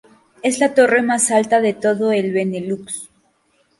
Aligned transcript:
Es 0.41 0.57
la 0.57 0.73
torre 0.73 1.03
más 1.03 1.29
alta 1.29 1.61
de 1.61 1.75
todo 1.75 2.11
el 2.11 2.33
Benelux. 2.33 3.07